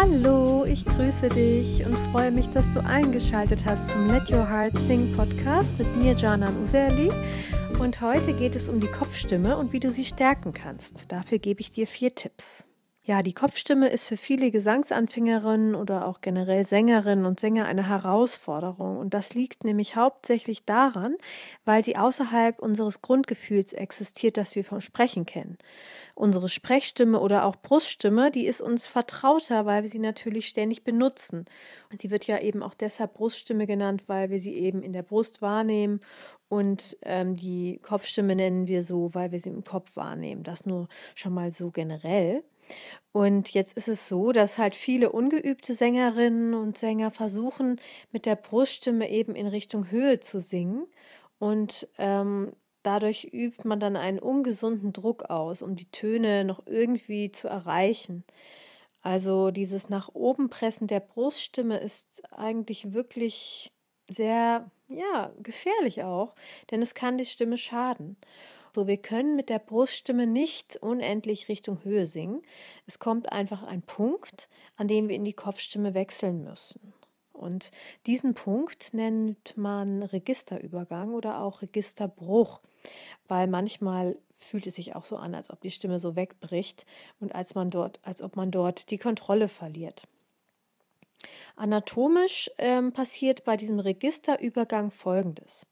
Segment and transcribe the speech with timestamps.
[0.00, 4.78] Hallo, ich grüße dich und freue mich, dass du eingeschaltet hast zum Let Your Heart
[4.78, 7.10] Sing Podcast mit mir, Janan Userli.
[7.80, 11.10] Und heute geht es um die Kopfstimme und wie du sie stärken kannst.
[11.10, 12.64] Dafür gebe ich dir vier Tipps.
[13.08, 18.98] Ja, die Kopfstimme ist für viele Gesangsanfängerinnen oder auch generell Sängerinnen und Sänger eine Herausforderung.
[18.98, 21.16] Und das liegt nämlich hauptsächlich daran,
[21.64, 25.56] weil sie außerhalb unseres Grundgefühls existiert, das wir vom Sprechen kennen.
[26.18, 31.44] Unsere Sprechstimme oder auch Bruststimme, die ist uns vertrauter, weil wir sie natürlich ständig benutzen.
[31.96, 35.42] Sie wird ja eben auch deshalb Bruststimme genannt, weil wir sie eben in der Brust
[35.42, 36.00] wahrnehmen
[36.48, 40.42] und ähm, die Kopfstimme nennen wir so, weil wir sie im Kopf wahrnehmen.
[40.42, 42.42] Das nur schon mal so generell.
[43.12, 48.34] Und jetzt ist es so, dass halt viele ungeübte Sängerinnen und Sänger versuchen, mit der
[48.34, 50.86] Bruststimme eben in Richtung Höhe zu singen.
[51.38, 57.30] Und ähm, dadurch übt man dann einen ungesunden Druck aus, um die Töne noch irgendwie
[57.32, 58.24] zu erreichen.
[59.02, 63.72] Also dieses nach oben pressen der Bruststimme ist eigentlich wirklich
[64.10, 66.34] sehr, ja, gefährlich auch,
[66.70, 68.16] denn es kann die Stimme schaden.
[68.74, 72.42] So, wir können mit der Bruststimme nicht unendlich Richtung Höhe singen.
[72.86, 76.92] Es kommt einfach ein Punkt, an dem wir in die Kopfstimme wechseln müssen.
[77.38, 77.70] Und
[78.06, 82.60] diesen Punkt nennt man Registerübergang oder auch Registerbruch,
[83.28, 86.86] weil manchmal fühlt es sich auch so an, als ob die Stimme so wegbricht
[87.20, 90.06] und als man dort, als ob man dort die Kontrolle verliert.
[91.56, 95.66] Anatomisch ähm, passiert bei diesem Registerübergang Folgendes.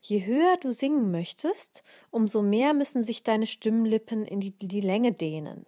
[0.00, 5.12] Je höher du singen möchtest, umso mehr müssen sich deine Stimmlippen in die, die Länge
[5.12, 5.66] dehnen.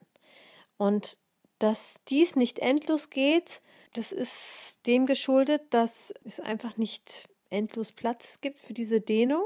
[0.79, 1.19] Und
[1.59, 3.61] dass dies nicht endlos geht,
[3.95, 9.45] das ist dem geschuldet, dass es einfach nicht endlos Platz gibt für diese Dehnung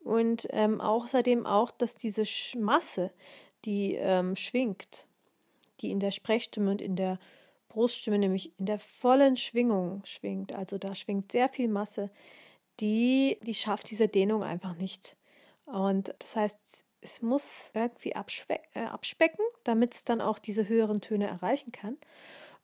[0.00, 2.24] und ähm, außerdem auch, dass diese
[2.58, 3.10] Masse,
[3.64, 5.06] die ähm, schwingt,
[5.80, 7.18] die in der Sprechstimme und in der
[7.68, 12.10] Bruststimme nämlich in der vollen Schwingung schwingt, also da schwingt sehr viel Masse,
[12.80, 15.16] die, die schafft diese Dehnung einfach nicht.
[15.64, 21.00] Und das heißt, es muss irgendwie abspe äh, abspecken, damit es dann auch diese höheren
[21.00, 21.96] Töne erreichen kann.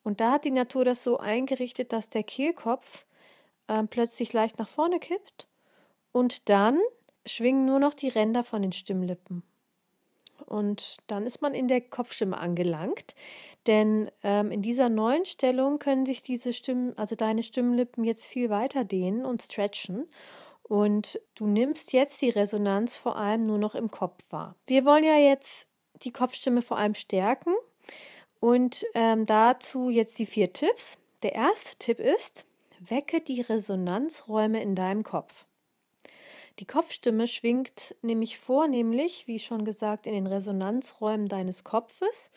[0.02, 3.04] Und da hat die Natur das so eingerichtet, dass der Kehlkopf
[3.68, 5.46] äh, plötzlich leicht nach vorne kippt
[6.12, 6.78] und dann
[7.26, 9.42] schwingen nur noch die Ränder von den Stimmlippen.
[10.46, 13.14] Und dann ist man in der Kopfstimme angelangt,
[13.66, 18.48] denn ähm, in dieser neuen Stellung können sich diese Stimmen, also deine Stimmlippen jetzt viel
[18.50, 20.08] weiter dehnen und stretchen.
[20.62, 24.54] Und du nimmst jetzt die Resonanz vor allem nur noch im Kopf wahr.
[24.66, 25.68] Wir wollen ja jetzt
[26.02, 27.52] die Kopfstimme vor allem stärken.
[28.40, 30.98] Und ähm, dazu jetzt die vier Tipps.
[31.22, 32.46] Der erste Tipp ist,
[32.80, 35.44] wecke die Resonanzräume in deinem Kopf.
[36.58, 42.30] Die Kopfstimme schwingt nämlich vornehmlich, wie schon gesagt, in den Resonanzräumen deines Kopfes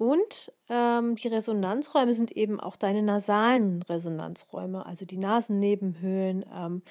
[0.00, 6.46] und ähm, die Resonanzräume sind eben auch deine nasalen Resonanzräume, also die Nasennebenhöhlen.
[6.50, 6.82] Ähm,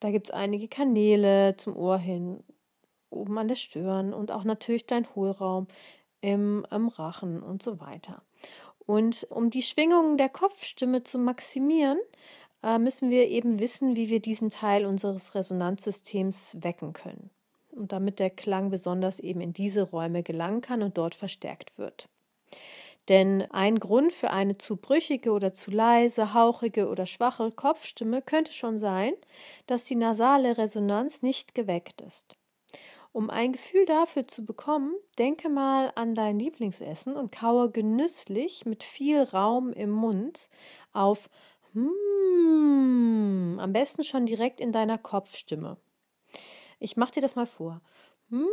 [0.00, 2.42] da gibt es einige Kanäle zum Ohr hin,
[3.10, 5.66] oben an der Stirn und auch natürlich dein Hohlraum
[6.20, 8.22] im, im Rachen und so weiter.
[8.86, 11.98] Und um die Schwingungen der Kopfstimme zu maximieren,
[12.62, 17.30] äh, müssen wir eben wissen, wie wir diesen Teil unseres Resonanzsystems wecken können.
[17.70, 22.08] Und damit der Klang besonders eben in diese Räume gelangen kann und dort verstärkt wird.
[23.08, 28.52] Denn ein Grund für eine zu brüchige oder zu leise, hauchige oder schwache Kopfstimme könnte
[28.52, 29.12] schon sein,
[29.66, 32.37] dass die nasale Resonanz nicht geweckt ist.
[33.12, 38.84] Um ein Gefühl dafür zu bekommen, denke mal an dein Lieblingsessen und kaue genüsslich mit
[38.84, 40.48] viel Raum im Mund
[40.92, 41.30] auf
[41.72, 45.78] hmm, am besten schon direkt in deiner Kopfstimme.
[46.78, 47.80] Ich mache dir das mal vor.
[48.28, 48.46] Hmm.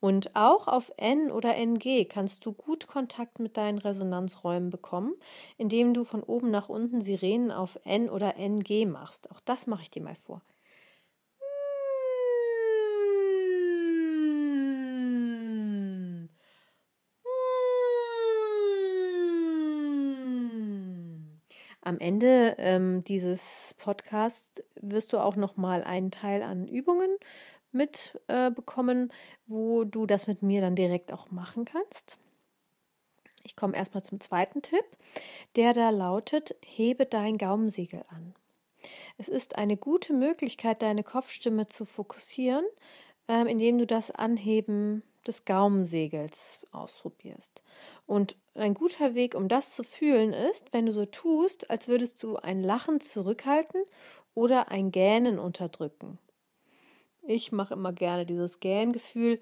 [0.00, 5.14] Und auch auf N oder NG kannst du gut Kontakt mit deinen Resonanzräumen bekommen,
[5.56, 9.30] indem du von oben nach unten Sirenen auf N oder NG machst.
[9.30, 10.40] Auch das mache ich dir mal vor.
[21.80, 27.08] Am Ende ähm, dieses Podcasts wirst du auch noch mal einen Teil an Übungen
[27.72, 29.14] mitbekommen, äh,
[29.46, 32.18] wo du das mit mir dann direkt auch machen kannst.
[33.44, 34.84] Ich komme erstmal zum zweiten Tipp,
[35.56, 38.34] der da lautet, hebe dein Gaumensegel an.
[39.16, 42.64] Es ist eine gute Möglichkeit, deine Kopfstimme zu fokussieren,
[43.28, 47.62] äh, indem du das Anheben des Gaumensegels ausprobierst.
[48.06, 52.22] Und ein guter Weg, um das zu fühlen, ist, wenn du so tust, als würdest
[52.22, 53.82] du ein Lachen zurückhalten
[54.34, 56.18] oder ein Gähnen unterdrücken.
[57.28, 59.40] Ich mache immer gerne dieses Gähngefühl.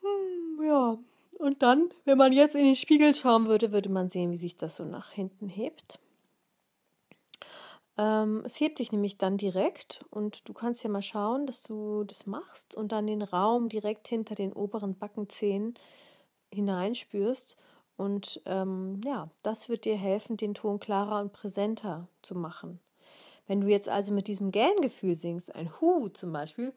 [0.00, 0.98] Hm, ja,
[1.38, 4.56] und dann, wenn man jetzt in den Spiegel schauen würde, würde man sehen, wie sich
[4.56, 5.98] das so nach hinten hebt.
[7.98, 12.04] Ähm, es hebt sich nämlich dann direkt und du kannst ja mal schauen, dass du
[12.04, 15.74] das machst und dann den Raum direkt hinter den oberen Backenzähnen
[16.50, 17.58] hineinspürst.
[17.98, 22.80] Und ähm, ja, das wird dir helfen, den Ton klarer und präsenter zu machen.
[23.46, 26.72] Wenn du jetzt also mit diesem Gähngefühl singst, ein Hu zum Beispiel,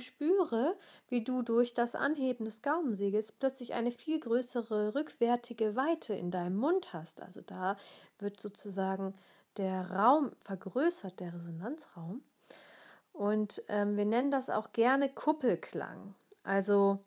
[0.00, 0.76] spüre,
[1.08, 6.56] wie du durch das Anheben des Gaumensegels plötzlich eine viel größere rückwärtige Weite in deinem
[6.56, 7.20] Mund hast.
[7.20, 7.76] Also da
[8.18, 9.14] wird sozusagen
[9.56, 12.22] der Raum vergrößert, der Resonanzraum.
[13.12, 16.14] Und ähm, wir nennen das auch gerne Kuppelklang.
[16.42, 16.98] Also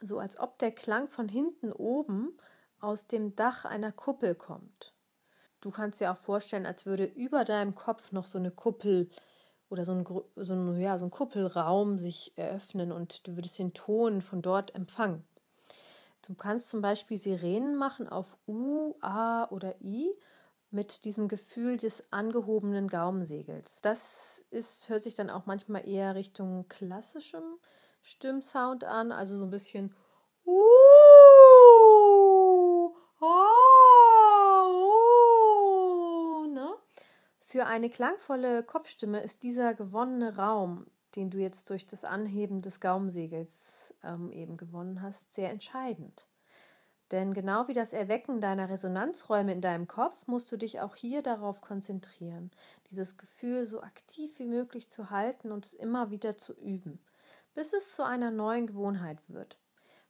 [0.00, 2.38] so als ob der Klang von hinten oben
[2.80, 4.93] aus dem Dach einer Kuppel kommt.
[5.64, 9.08] Du kannst dir auch vorstellen, als würde über deinem Kopf noch so eine Kuppel
[9.70, 10.04] oder so ein,
[10.36, 14.74] so ein, ja, so ein Kuppelraum sich eröffnen und du würdest den Ton von dort
[14.74, 15.24] empfangen.
[16.20, 20.14] Du kannst zum Beispiel Sirenen machen auf U, A oder I
[20.70, 23.80] mit diesem Gefühl des angehobenen Gaumensegels.
[23.80, 27.58] Das ist, hört sich dann auch manchmal eher Richtung klassischem
[28.02, 29.94] Stimmsound an, also so ein bisschen
[30.44, 30.84] uh,
[37.54, 42.80] Für eine klangvolle Kopfstimme ist dieser gewonnene Raum, den du jetzt durch das Anheben des
[42.80, 46.26] Gaumensegels ähm, eben gewonnen hast, sehr entscheidend.
[47.12, 51.22] Denn genau wie das Erwecken deiner Resonanzräume in deinem Kopf musst du dich auch hier
[51.22, 52.50] darauf konzentrieren,
[52.90, 56.98] dieses Gefühl so aktiv wie möglich zu halten und es immer wieder zu üben,
[57.54, 59.60] bis es zu einer neuen Gewohnheit wird.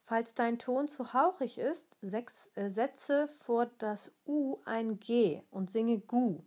[0.05, 5.71] Falls dein Ton zu hauchig ist, sechs, äh, setze vor das U ein G und
[5.71, 6.41] singe Gu.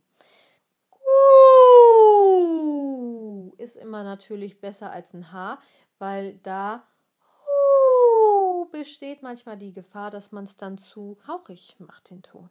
[3.58, 5.60] Ist immer natürlich besser als ein H,
[6.00, 6.88] weil da
[8.72, 12.50] besteht manchmal die Gefahr, dass man es dann zu hauchig macht, den Ton.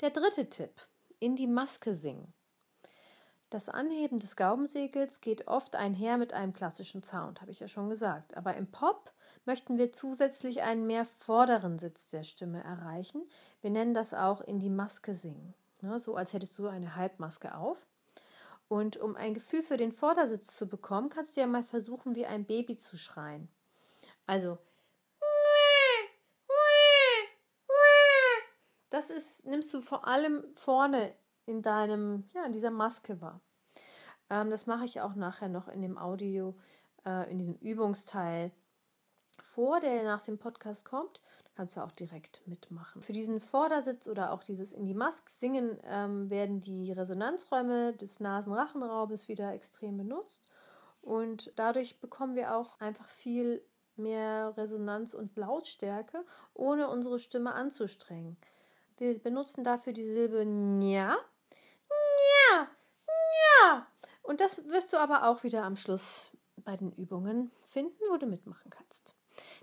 [0.00, 0.70] Der dritte Tipp,
[1.18, 2.32] in die Maske singen.
[3.50, 7.88] Das Anheben des Gaumensegels geht oft einher mit einem klassischen Sound, habe ich ja schon
[7.88, 8.36] gesagt.
[8.36, 9.12] Aber im Pop
[9.46, 13.22] möchten wir zusätzlich einen mehr vorderen Sitz der Stimme erreichen.
[13.62, 15.54] Wir nennen das auch in die Maske singen.
[15.80, 17.86] Ne, so als hättest du eine Halbmaske auf.
[18.68, 22.26] Und um ein Gefühl für den Vordersitz zu bekommen, kannst du ja mal versuchen, wie
[22.26, 23.48] ein Baby zu schreien.
[24.26, 24.58] Also,
[28.90, 31.14] das ist, nimmst du vor allem vorne
[31.46, 33.40] in deinem, ja, in dieser Maske wahr.
[34.28, 36.54] Ähm, das mache ich auch nachher noch in dem Audio,
[37.06, 38.52] äh, in diesem Übungsteil
[39.42, 41.20] vor, der nach dem Podcast kommt
[41.58, 43.02] kannst du auch direkt mitmachen.
[43.02, 48.20] Für diesen Vordersitz oder auch dieses in die Mask singen ähm, werden die Resonanzräume des
[48.20, 50.52] Nasenrachenraubes wieder extrem benutzt
[51.02, 53.60] und dadurch bekommen wir auch einfach viel
[53.96, 56.24] mehr Resonanz und Lautstärke,
[56.54, 58.36] ohne unsere Stimme anzustrengen.
[58.98, 61.16] Wir benutzen dafür die Silbe Nja,
[61.88, 62.68] Nja,
[63.04, 63.86] Nja.
[64.22, 68.26] Und das wirst du aber auch wieder am Schluss bei den Übungen finden, wo du
[68.26, 69.17] mitmachen kannst.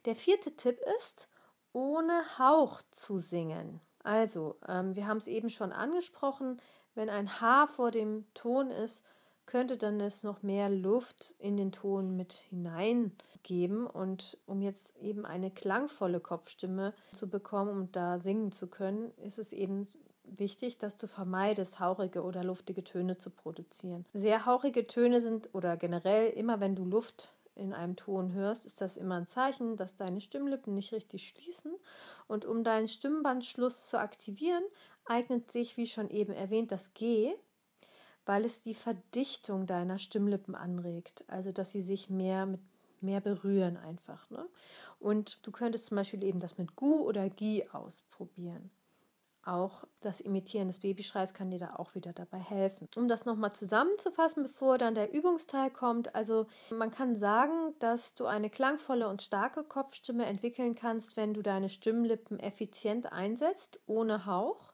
[0.05, 1.27] Der vierte Tipp ist,
[1.73, 3.81] ohne Hauch zu singen.
[4.03, 6.61] Also, ähm, wir haben es eben schon angesprochen,
[6.93, 9.03] wenn ein H vor dem Ton ist,
[9.47, 13.85] könnte dann es noch mehr Luft in den Ton mit hineingeben.
[13.87, 19.39] Und um jetzt eben eine klangvolle Kopfstimme zu bekommen um da singen zu können, ist
[19.39, 19.87] es eben
[20.23, 24.05] wichtig, dass du vermeidest, hauchige oder luftige Töne zu produzieren.
[24.13, 28.81] Sehr hauchige Töne sind oder generell immer, wenn du Luft in einem Ton hörst, ist
[28.81, 31.73] das immer ein Zeichen, dass deine Stimmlippen nicht richtig schließen.
[32.27, 34.63] Und um deinen Stimmbandschluss zu aktivieren,
[35.05, 37.33] eignet sich, wie schon eben erwähnt, das G,
[38.25, 41.23] weil es die Verdichtung deiner Stimmlippen anregt.
[41.27, 42.59] Also, dass sie sich mehr mit
[43.01, 44.29] mehr berühren einfach.
[44.29, 44.45] Ne?
[44.99, 48.71] Und du könntest zum Beispiel eben das mit Gu oder Gi ausprobieren.
[49.45, 52.89] Auch das Imitieren des Babyschreis kann dir da auch wieder dabei helfen.
[52.95, 58.25] Um das nochmal zusammenzufassen, bevor dann der Übungsteil kommt, also man kann sagen, dass du
[58.25, 64.73] eine klangvolle und starke Kopfstimme entwickeln kannst, wenn du deine Stimmlippen effizient einsetzt, ohne Hauch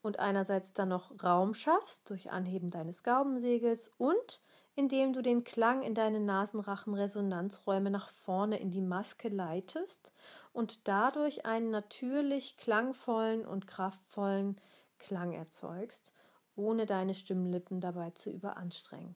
[0.00, 4.42] und einerseits dann noch Raum schaffst durch Anheben deines Gaubensegels und
[4.78, 10.12] indem du den Klang in deine Nasenrachenresonanzräume nach vorne in die Maske leitest
[10.58, 14.60] und dadurch einen natürlich klangvollen und kraftvollen
[14.98, 16.12] Klang erzeugst,
[16.56, 19.14] ohne deine Stimmlippen dabei zu überanstrengen.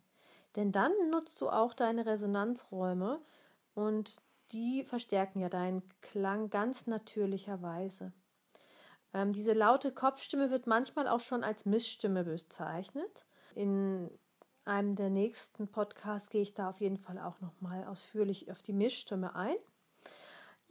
[0.55, 3.21] Denn dann nutzt du auch deine Resonanzräume
[3.75, 4.23] und
[4.53, 8.13] die verstärken ja deinen Klang ganz natürlicherweise.
[9.13, 13.27] Ähm, diese laute Kopfstimme wird manchmal auch schon als Missstimme bezeichnet.
[13.57, 14.17] In
[14.65, 18.73] einem der nächsten Podcasts gehe ich da auf jeden Fall auch nochmal ausführlich auf die
[18.73, 19.57] Mischstimme ein.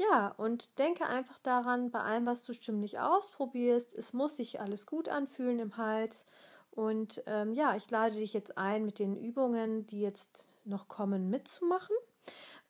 [0.10, 4.88] Ja, und denke einfach daran, bei allem, was du stimmlich ausprobierst, es muss sich alles
[4.88, 6.26] gut anfühlen im Hals.
[6.72, 11.30] Und ähm, ja, ich lade dich jetzt ein, mit den Übungen, die jetzt noch kommen,
[11.30, 11.96] mitzumachen.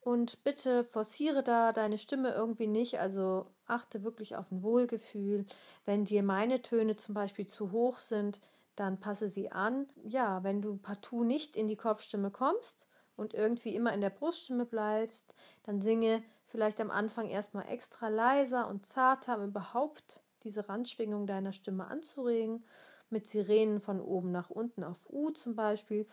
[0.01, 2.99] Und bitte forciere da deine Stimme irgendwie nicht.
[2.99, 5.45] Also achte wirklich auf ein Wohlgefühl.
[5.85, 8.41] Wenn dir meine Töne zum Beispiel zu hoch sind,
[8.75, 9.87] dann passe sie an.
[10.03, 14.65] Ja, wenn du partout nicht in die Kopfstimme kommst und irgendwie immer in der Bruststimme
[14.65, 15.33] bleibst,
[15.63, 21.53] dann singe vielleicht am Anfang erstmal extra leiser und zarter, um überhaupt diese Randschwingung deiner
[21.53, 22.65] Stimme anzuregen.
[23.09, 26.07] Mit Sirenen von oben nach unten auf U zum Beispiel.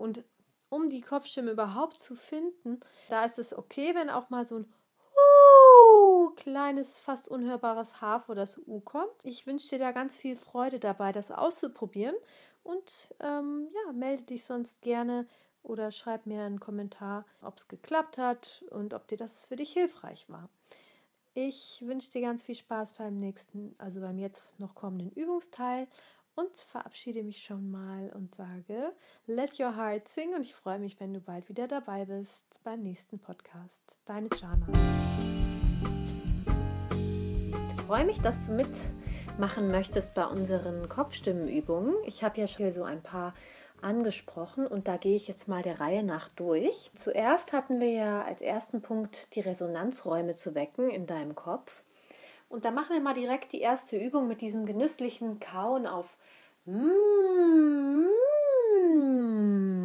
[0.00, 0.24] Und
[0.68, 4.72] um die Kopfstimme überhaupt zu finden, da ist es okay, wenn auch mal so ein
[6.36, 9.24] kleines, fast unhörbares H vor das U kommt.
[9.24, 12.14] Ich wünsche dir da ganz viel Freude dabei, das auszuprobieren.
[12.62, 15.26] Und ähm, ja, melde dich sonst gerne
[15.66, 19.72] oder schreib mir einen Kommentar, ob es geklappt hat und ob dir das für dich
[19.72, 20.48] hilfreich war.
[21.34, 25.86] Ich wünsche dir ganz viel Spaß beim nächsten, also beim jetzt noch kommenden Übungsteil
[26.34, 28.92] und verabschiede mich schon mal und sage,
[29.26, 32.82] let your heart sing und ich freue mich, wenn du bald wieder dabei bist beim
[32.82, 33.98] nächsten Podcast.
[34.06, 34.66] Deine Jana.
[37.76, 41.94] Ich freue mich, dass du mitmachen möchtest bei unseren Kopfstimmenübungen.
[42.04, 43.34] Ich habe ja schon so ein paar
[43.86, 46.90] angesprochen und da gehe ich jetzt mal der Reihe nach durch.
[46.94, 51.82] Zuerst hatten wir ja als ersten Punkt die Resonanzräume zu wecken in deinem Kopf.
[52.48, 56.16] Und da machen wir mal direkt die erste Übung mit diesem genüsslichen Kauen auf
[56.66, 58.06] Mm.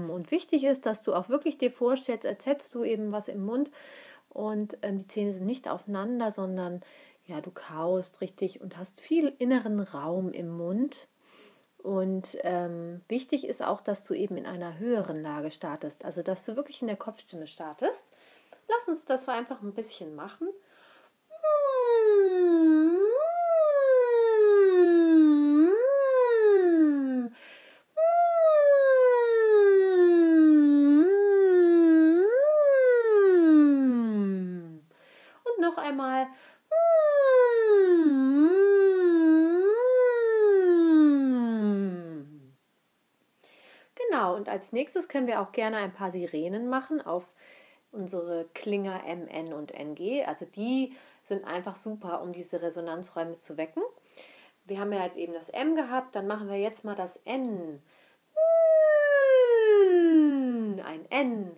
[0.10, 3.46] Und wichtig ist, dass du auch wirklich dir vorstellst, als hättest du eben was im
[3.46, 3.72] Mund
[4.30, 6.82] und ähm, die Zähne sind nicht aufeinander, sondern
[7.28, 11.08] ja, du kaust richtig und hast viel inneren Raum im Mund.
[11.84, 16.46] Und ähm, wichtig ist auch, dass du eben in einer höheren Lage startest, also dass
[16.46, 18.04] du wirklich in der Kopfstimme startest.
[18.68, 20.48] Lass uns das einfach ein bisschen machen.
[44.72, 47.34] Nächstes können wir auch gerne ein paar Sirenen machen auf
[47.92, 50.24] unsere Klinger M, N und NG.
[50.26, 53.84] Also die sind einfach super, um diese Resonanzräume zu wecken.
[54.66, 57.82] Wir haben ja jetzt eben das M gehabt, dann machen wir jetzt mal das N.
[60.84, 61.52] Ein N.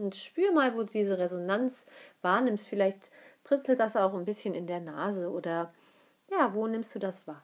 [0.00, 1.84] Und spür mal, wo du diese Resonanz
[2.22, 2.66] wahrnimmst.
[2.66, 3.10] Vielleicht
[3.48, 5.72] Pritzelt das auch ein bisschen in der Nase oder
[6.30, 7.42] ja, wo nimmst du das wahr?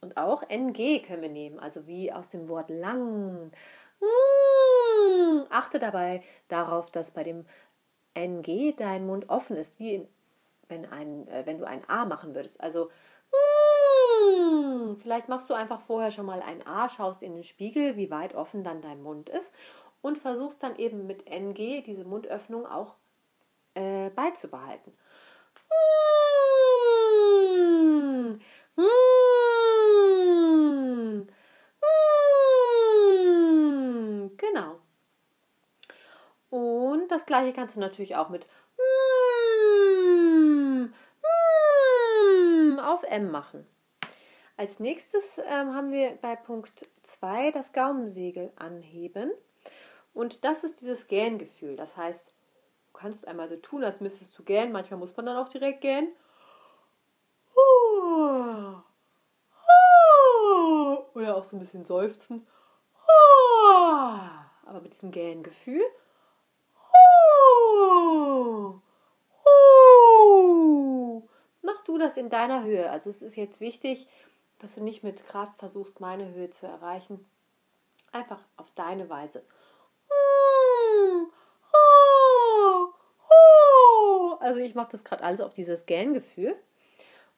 [0.00, 3.50] Und auch NG können wir nehmen, also wie aus dem Wort lang.
[5.50, 7.44] Achte dabei darauf, dass bei dem
[8.14, 10.06] NG dein Mund offen ist, wie
[10.68, 12.60] wenn, ein, äh, wenn du ein A machen würdest.
[12.60, 12.88] Also
[15.02, 18.36] vielleicht machst du einfach vorher schon mal ein A, schaust in den Spiegel, wie weit
[18.36, 19.50] offen dann dein Mund ist
[20.04, 22.94] und versuchst dann eben mit NG diese Mundöffnung auch
[23.72, 24.92] äh, beizubehalten.
[34.36, 34.78] Genau.
[36.50, 38.46] Und das gleiche kannst du natürlich auch mit
[42.78, 43.66] auf M machen.
[44.58, 49.32] Als nächstes ähm, haben wir bei Punkt 2 das Gaumensegel anheben.
[50.14, 51.76] Und das ist dieses Gähngefühl.
[51.76, 54.72] Das heißt, du kannst einmal so tun, als müsstest du gähnen.
[54.72, 56.08] Manchmal muss man dann auch direkt gähnen.
[61.14, 62.46] Oder auch so ein bisschen seufzen.
[64.66, 65.84] Aber mit diesem Gähngefühl.
[71.62, 72.90] Mach du das in deiner Höhe.
[72.90, 74.08] Also es ist jetzt wichtig,
[74.60, 77.28] dass du nicht mit Kraft versuchst, meine Höhe zu erreichen.
[78.12, 79.42] Einfach auf deine Weise.
[84.44, 86.54] Also ich mache das gerade alles auf dieses Scan-Gefühl.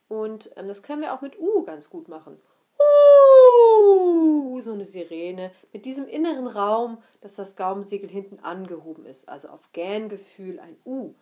[0.09, 2.37] Und ähm, das können wir auch mit U ganz gut machen.
[2.79, 9.29] Uh, so eine Sirene mit diesem inneren Raum, dass das Gaumensegel hinten angehoben ist.
[9.29, 11.15] Also auf Gähngefühl ein U.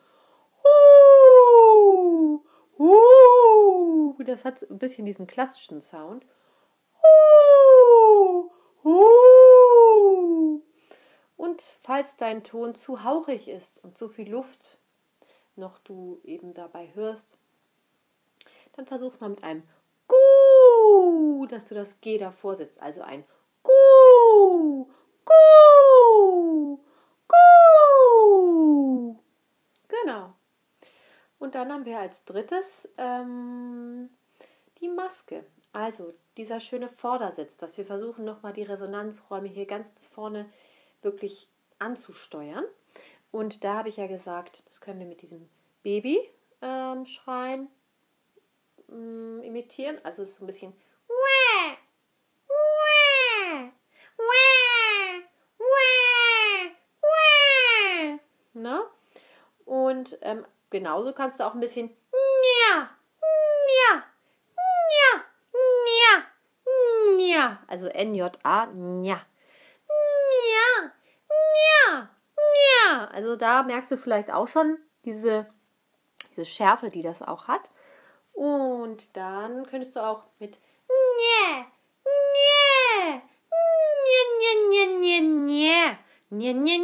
[0.64, 2.40] Uh,
[2.78, 6.24] uh, das hat ein bisschen diesen klassischen Sound.
[7.04, 8.50] Uh,
[8.88, 9.23] uh.
[11.44, 14.78] Und falls dein Ton zu hauchig ist und zu viel Luft
[15.56, 17.36] noch du eben dabei hörst,
[18.72, 19.62] dann versuch's mal mit einem
[20.08, 22.80] Gu, dass du das G davor setzt.
[22.80, 23.24] Also ein
[23.62, 24.86] Gu,
[25.26, 26.78] Gu,
[27.28, 29.16] Gu.
[29.88, 30.32] Genau.
[31.38, 34.08] Und dann haben wir als drittes ähm,
[34.80, 35.44] die Maske.
[35.74, 40.46] Also dieser schöne Vordersitz, dass wir versuchen nochmal die Resonanzräume hier ganz vorne
[41.04, 42.64] wirklich anzusteuern.
[43.30, 45.48] Und da habe ich ja gesagt, das können wir mit diesem
[45.82, 47.68] Baby-Schreien
[48.88, 49.98] ähm, imitieren.
[50.02, 50.72] Also es ist so ein bisschen
[58.54, 58.82] Ne?
[59.64, 61.90] Und ähm, genauso kannst du auch ein bisschen
[67.74, 67.88] also.
[67.92, 69.20] Nja,
[71.24, 72.08] nja,
[73.12, 75.46] Also da merkst du vielleicht auch schon diese,
[76.30, 77.70] diese Schärfe, die das auch hat.
[78.32, 80.58] Und dann könntest du auch mit
[80.88, 81.66] nja,
[82.04, 83.22] nja,
[84.04, 85.20] nja, nja,
[86.30, 86.80] nja, nja, nja,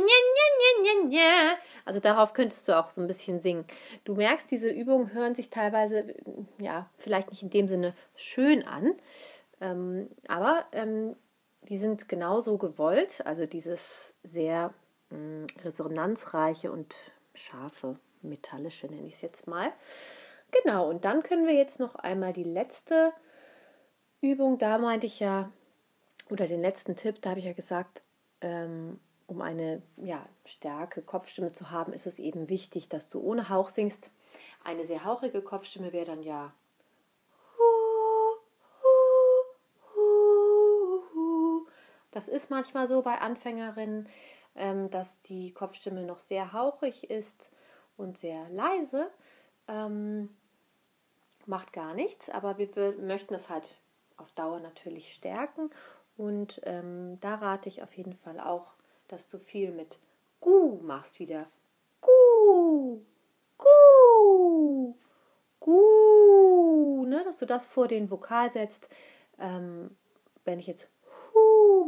[0.83, 3.65] nja, nja, also darauf könntest du auch so ein bisschen singen.
[4.05, 6.15] Du merkst, diese Übungen hören sich teilweise,
[6.59, 8.95] ja, vielleicht nicht in dem Sinne schön an,
[9.61, 11.17] ähm, aber ähm,
[11.63, 14.73] die sind genauso gewollt, also dieses sehr
[15.11, 16.95] mm, resonanzreiche und
[17.35, 19.73] scharfe, metallische nenne ich es jetzt mal.
[20.51, 23.13] Genau, und dann können wir jetzt noch einmal die letzte
[24.21, 25.51] Übung, da meinte ich ja,
[26.29, 28.03] oder den letzten Tipp, da habe ich ja gesagt,
[28.41, 33.49] ähm, um eine ja, starke Kopfstimme zu haben, ist es eben wichtig, dass du ohne
[33.49, 34.11] Hauch singst.
[34.65, 36.53] Eine sehr hauchige Kopfstimme wäre dann ja
[42.11, 44.09] Das ist manchmal so bei Anfängerinnen,
[44.55, 47.51] ähm, dass die Kopfstimme noch sehr hauchig ist
[47.97, 49.11] und sehr leise.
[49.69, 50.31] Ähm,
[51.47, 53.69] macht gar nichts, aber wir, möchten es halt
[54.17, 55.71] auf Dauer natürlich stärken.
[56.17, 58.73] Und ähm, da rate ich auf jeden Fall auch,
[59.09, 59.99] dass du viel mit
[60.41, 61.47] Gu machst wieder.
[62.01, 63.01] Gu,
[63.59, 64.95] Gu,
[65.61, 67.23] Gu, ne?
[67.25, 68.89] dass du das vor den Vokal setzt.
[69.39, 69.97] Ähm,
[70.45, 70.89] wenn ich jetzt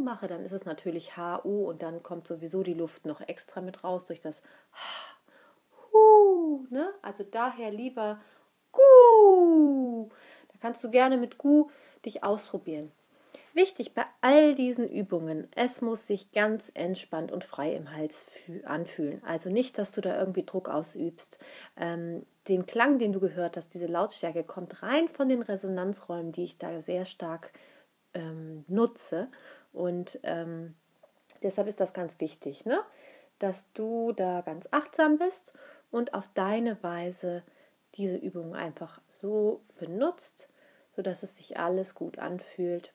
[0.02, 3.84] mache, dann ist es natürlich HU und dann kommt sowieso die Luft noch extra mit
[3.84, 4.42] raus durch das
[5.92, 6.66] Hu.
[6.70, 6.92] Ne?
[7.02, 8.20] Also daher lieber
[8.72, 10.08] Gu.
[10.48, 11.70] Da kannst du gerne mit Gu
[12.04, 12.92] dich ausprobieren.
[13.54, 18.24] Wichtig bei all diesen Übungen, es muss sich ganz entspannt und frei im Hals
[18.64, 19.22] anfühlen.
[19.26, 21.38] Also nicht, dass du da irgendwie Druck ausübst.
[21.76, 26.44] Ähm, den Klang, den du gehört hast, diese Lautstärke kommt rein von den Resonanzräumen, die
[26.44, 27.52] ich da sehr stark
[28.14, 29.28] ähm, nutze.
[29.72, 30.74] Und ähm,
[31.42, 32.82] deshalb ist das ganz wichtig, ne?
[33.38, 35.52] dass du da ganz achtsam bist
[35.90, 37.42] und auf deine Weise
[37.96, 40.48] diese Übung einfach so benutzt,
[40.94, 42.92] sodass es sich alles gut anfühlt.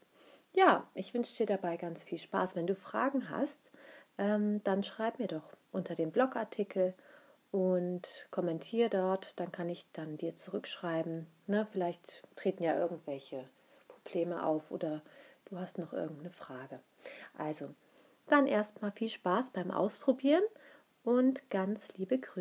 [0.54, 2.56] Ja, ich wünsche dir dabei ganz viel Spaß.
[2.56, 3.72] Wenn du Fragen hast,
[4.18, 6.96] ähm, dann schreib mir doch unter dem Blogartikel
[7.52, 9.40] und kommentiere dort.
[9.40, 11.28] Dann kann ich dann dir zurückschreiben.
[11.46, 11.68] Ne?
[11.72, 13.48] Vielleicht treten ja irgendwelche
[13.88, 15.02] Probleme auf oder
[15.50, 16.82] du hast noch irgendeine Frage.
[17.38, 17.74] Also,
[18.28, 20.44] dann erstmal viel Spaß beim Ausprobieren
[21.04, 22.36] und ganz liebe Grüße.